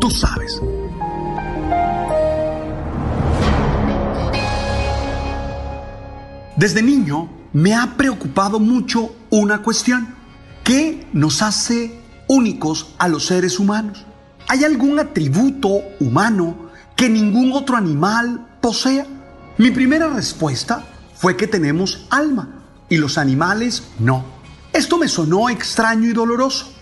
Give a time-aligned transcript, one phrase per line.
[0.00, 0.60] Tú sabes.
[6.56, 10.14] Desde niño me ha preocupado mucho una cuestión.
[10.64, 14.06] ¿Qué nos hace únicos a los seres humanos?
[14.48, 19.06] ¿Hay algún atributo humano que ningún otro animal posea?
[19.58, 24.24] Mi primera respuesta fue que tenemos alma y los animales no.
[24.72, 26.72] Esto me sonó extraño y doloroso,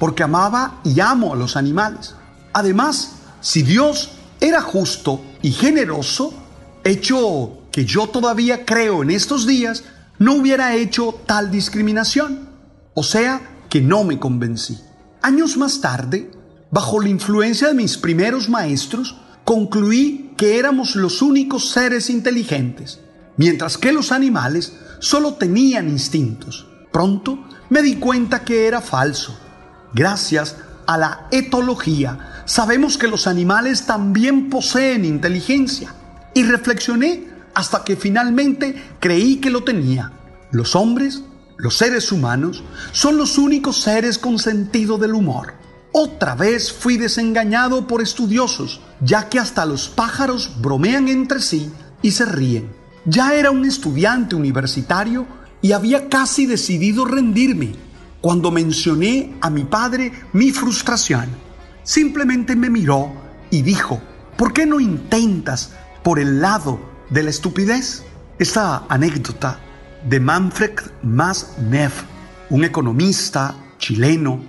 [0.00, 2.16] porque amaba y amo a los animales.
[2.54, 6.32] Además, si Dios era justo y generoso,
[6.84, 9.84] hecho que yo todavía creo en estos días,
[10.18, 12.48] no hubiera hecho tal discriminación.
[12.94, 14.78] O sea, que no me convencí.
[15.20, 16.30] Años más tarde,
[16.70, 23.00] bajo la influencia de mis primeros maestros, concluí que éramos los únicos seres inteligentes,
[23.36, 26.68] mientras que los animales solo tenían instintos.
[26.92, 29.36] Pronto me di cuenta que era falso.
[29.92, 35.94] Gracias a la etología, sabemos que los animales también poseen inteligencia.
[36.34, 40.12] Y reflexioné hasta que finalmente creí que lo tenía.
[40.50, 41.22] Los hombres,
[41.56, 45.54] los seres humanos, son los únicos seres con sentido del humor.
[45.92, 51.70] Otra vez fui desengañado por estudiosos, ya que hasta los pájaros bromean entre sí
[52.02, 52.72] y se ríen.
[53.04, 55.26] Ya era un estudiante universitario
[55.62, 57.76] y había casi decidido rendirme
[58.20, 61.28] cuando mencioné a mi padre mi frustración.
[61.84, 63.12] Simplemente me miró
[63.50, 64.00] y dijo,
[64.38, 65.72] ¿por qué no intentas
[66.02, 66.80] por el lado
[67.10, 68.04] de la estupidez?
[68.38, 69.60] Esta anécdota
[70.08, 72.02] de Manfred Neff,
[72.48, 74.42] un economista chileno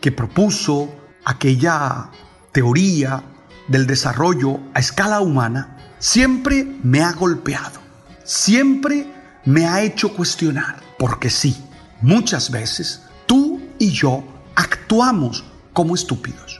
[0.00, 2.10] que propuso aquella
[2.52, 3.22] teoría
[3.66, 7.80] del desarrollo a escala humana, siempre me ha golpeado,
[8.24, 9.10] siempre
[9.46, 11.56] me ha hecho cuestionar, porque sí,
[12.02, 14.22] muchas veces tú y yo
[14.54, 16.53] actuamos como estúpidos.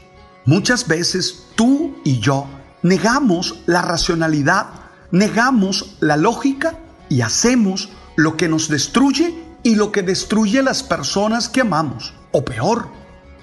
[0.46, 2.46] Muchas veces tú y yo
[2.82, 4.66] negamos la racionalidad,
[5.10, 6.78] negamos la lógica
[7.08, 12.12] y hacemos lo que nos destruye y lo que destruye las personas que amamos.
[12.30, 12.88] O peor,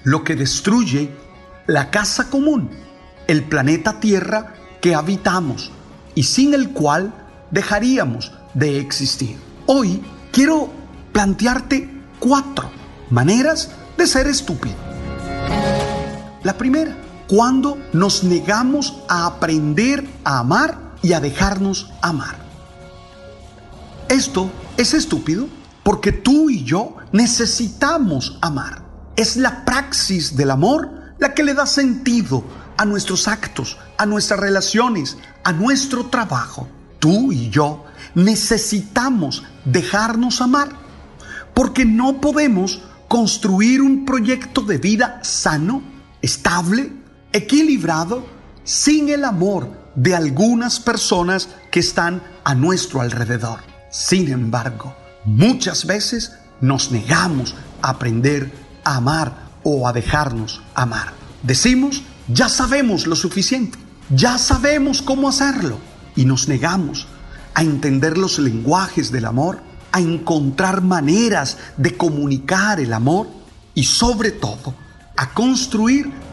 [0.04, 1.10] lo que destruye
[1.66, 2.70] la casa común,
[3.26, 5.72] el planeta Tierra que habitamos
[6.14, 7.12] y sin el cual
[7.50, 9.36] dejaríamos de existir.
[9.66, 10.70] Hoy quiero
[11.12, 11.90] plantearte
[12.20, 12.70] cuatro
[13.10, 14.91] maneras de ser estúpido.
[16.42, 16.96] La primera,
[17.28, 22.36] cuando nos negamos a aprender a amar y a dejarnos amar.
[24.08, 25.48] Esto es estúpido
[25.82, 28.82] porque tú y yo necesitamos amar.
[29.16, 32.44] Es la praxis del amor la que le da sentido
[32.76, 36.68] a nuestros actos, a nuestras relaciones, a nuestro trabajo.
[36.98, 40.68] Tú y yo necesitamos dejarnos amar
[41.54, 45.82] porque no podemos construir un proyecto de vida sano,
[46.22, 46.92] estable,
[47.32, 48.24] equilibrado,
[48.64, 53.60] sin el amor de algunas personas que están a nuestro alrededor.
[53.90, 58.50] Sin embargo, muchas veces nos negamos a aprender
[58.84, 61.12] a amar o a dejarnos amar.
[61.42, 63.78] Decimos, ya sabemos lo suficiente,
[64.10, 65.78] ya sabemos cómo hacerlo
[66.16, 67.06] y nos negamos
[67.54, 69.60] a entender los lenguajes del amor,
[69.90, 73.28] a encontrar maneras de comunicar el amor
[73.74, 74.74] y sobre todo
[75.16, 76.10] a construir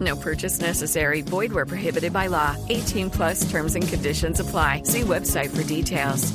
[0.00, 1.22] No purchase necessary.
[1.22, 2.56] Void where prohibited by law.
[2.68, 4.82] 18 plus terms and conditions apply.
[4.84, 6.32] See website for details.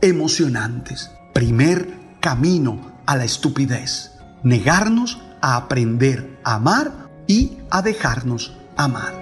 [0.00, 1.10] Emocionantes.
[1.32, 1.86] Primer
[2.20, 4.10] camino a la estupidez.
[4.42, 9.12] Negarnos a aprender a amar y a dejarnos amar.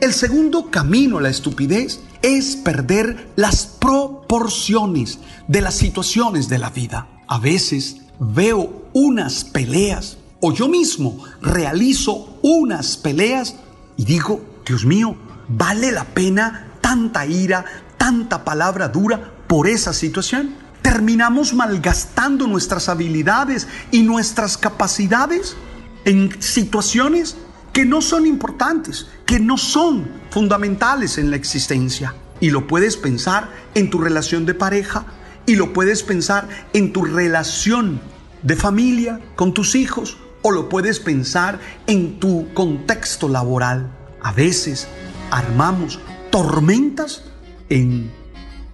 [0.00, 5.18] El segundo camino a la estupidez es perder las proporciones
[5.48, 7.06] de las situaciones de la vida.
[7.26, 13.56] A veces veo unas peleas o yo mismo realizo unas peleas
[13.96, 15.16] y digo, Dios mío,
[15.48, 17.64] ¿vale la pena tanta ira,
[17.98, 20.54] tanta palabra dura por esa situación?
[20.82, 25.56] ¿Terminamos malgastando nuestras habilidades y nuestras capacidades
[26.04, 27.36] en situaciones
[27.72, 32.14] que no son importantes, que no son fundamentales en la existencia?
[32.40, 35.04] Y lo puedes pensar en tu relación de pareja
[35.44, 38.00] y lo puedes pensar en tu relación
[38.42, 43.90] de familia con tus hijos o lo puedes pensar en tu contexto laboral.
[44.22, 44.86] A veces
[45.30, 45.98] armamos
[46.30, 47.24] tormentas
[47.68, 48.10] en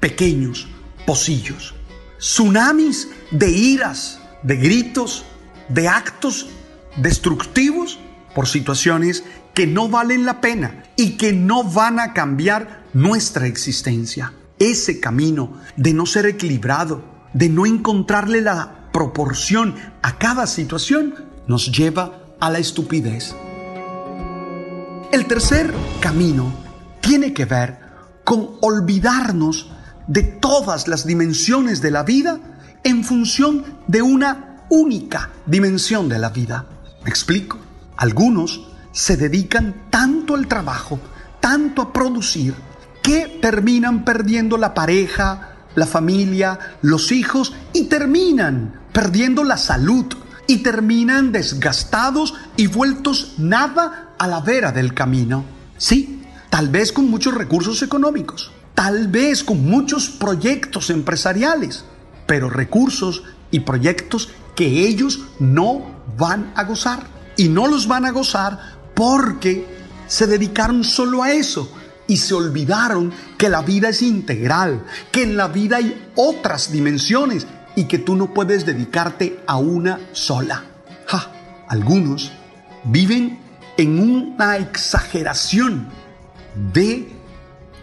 [0.01, 0.69] pequeños
[1.07, 1.75] pocillos,
[2.19, 5.25] tsunamis de iras, de gritos,
[5.69, 6.49] de actos
[6.97, 7.99] destructivos
[8.35, 9.25] por situaciones
[9.55, 14.33] que no valen la pena y que no van a cambiar nuestra existencia.
[14.59, 17.03] Ese camino de no ser equilibrado,
[17.33, 21.15] de no encontrarle la proporción a cada situación,
[21.47, 23.35] nos lleva a la estupidez.
[25.13, 26.53] El tercer camino
[27.01, 27.79] tiene que ver
[28.25, 29.71] con olvidarnos
[30.07, 32.39] de todas las dimensiones de la vida
[32.85, 36.67] en función de una única dimensión de la vida.
[37.05, 37.59] ¿Me explico?
[37.97, 40.99] Algunos se dedican tanto al trabajo,
[41.41, 42.55] tanto a producir,
[43.03, 50.07] que terminan perdiendo la pareja, la familia, los hijos y terminan perdiendo la salud,
[50.47, 55.45] y terminan desgastados y vueltos nada a la vera del camino.
[55.77, 61.85] Sí, tal vez con muchos recursos económicos, tal vez con muchos proyectos empresariales,
[62.27, 65.83] pero recursos y proyectos que ellos no
[66.17, 67.15] van a gozar.
[67.37, 68.59] Y no los van a gozar
[68.95, 69.67] porque
[70.07, 71.71] se dedicaron solo a eso
[72.07, 77.47] y se olvidaron que la vida es integral, que en la vida hay otras dimensiones
[77.77, 80.65] y que tú no puedes dedicarte a una sola.
[81.07, 81.31] Ja,
[81.69, 82.33] algunos
[82.85, 83.39] viven
[83.77, 85.87] en una exageración
[86.73, 87.07] de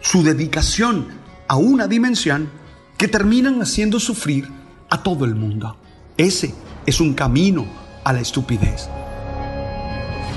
[0.02, 1.08] su dedicación
[1.48, 2.50] a una dimensión
[2.98, 4.50] que terminan haciendo sufrir
[4.90, 5.78] a todo el mundo.
[6.18, 6.54] Ese
[6.86, 7.66] es un camino
[8.04, 8.90] a la estupidez.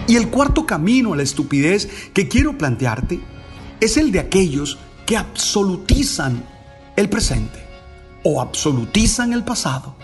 [0.06, 3.20] Y el cuarto camino a la estupidez que quiero plantearte
[3.80, 6.44] es el de aquellos que absolutizan
[6.94, 7.65] el presente
[8.28, 9.94] o absolutizan el pasado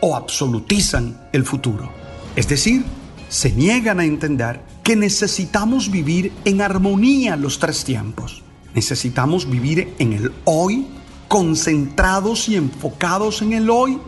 [0.00, 1.88] o absolutizan el futuro.
[2.34, 2.84] Es decir,
[3.28, 8.42] se niegan a entender que necesitamos vivir en armonía los tres tiempos.
[8.74, 10.88] Necesitamos vivir en el hoy,
[11.28, 14.00] concentrados y enfocados en el hoy,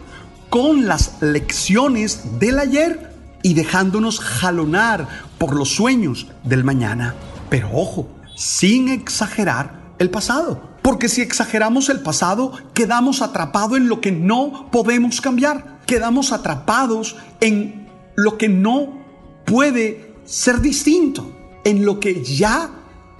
[0.48, 3.14] con las lecciones del ayer
[3.44, 5.06] y dejándonos jalonar
[5.38, 7.14] por los sueños del mañana.
[7.48, 10.69] Pero ojo, sin exagerar el pasado.
[10.82, 15.80] Porque si exageramos el pasado, quedamos atrapados en lo que no podemos cambiar.
[15.86, 18.98] Quedamos atrapados en lo que no
[19.44, 21.30] puede ser distinto,
[21.64, 22.70] en lo que ya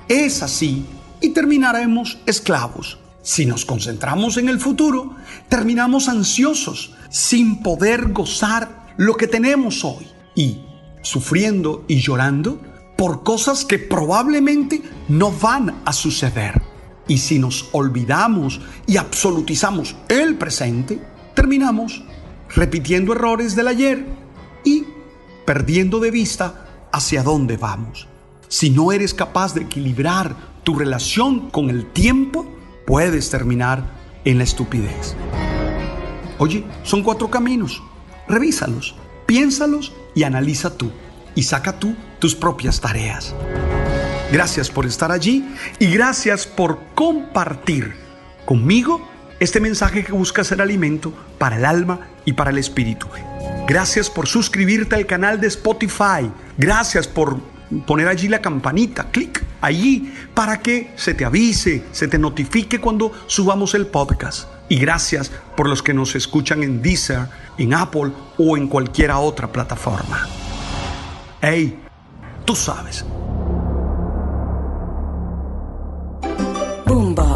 [0.09, 0.85] es así
[1.21, 2.99] y terminaremos esclavos.
[3.23, 5.15] Si nos concentramos en el futuro,
[5.49, 10.63] terminamos ansiosos, sin poder gozar lo que tenemos hoy y
[11.03, 12.61] sufriendo y llorando
[12.96, 16.69] por cosas que probablemente no van a suceder.
[17.10, 21.02] Y si nos olvidamos y absolutizamos el presente,
[21.34, 22.05] terminamos
[22.55, 24.06] repitiendo errores del ayer
[24.62, 24.84] y
[25.44, 28.06] perdiendo de vista hacia dónde vamos.
[28.46, 32.46] Si no eres capaz de equilibrar tu relación con el tiempo,
[32.86, 33.90] puedes terminar
[34.24, 35.17] en la estupidez.
[36.38, 37.82] Oye, son cuatro caminos.
[38.29, 38.94] Revísalos,
[39.26, 40.93] piénsalos y analiza tú.
[41.34, 43.34] Y saca tú tus propias tareas.
[44.32, 45.44] Gracias por estar allí
[45.81, 47.94] y gracias por compartir
[48.44, 49.08] conmigo
[49.41, 53.08] este mensaje que busca ser alimento para el alma y para el espíritu.
[53.67, 56.31] Gracias por suscribirte al canal de Spotify.
[56.56, 57.41] Gracias por
[57.87, 63.13] poner allí la campanita, clic allí para que se te avise, se te notifique cuando
[63.27, 64.49] subamos el podcast.
[64.69, 67.27] Y gracias por los que nos escuchan en Deezer,
[67.58, 70.29] en Apple o en cualquier otra plataforma.
[71.41, 71.81] Hey,
[72.44, 73.05] tú sabes.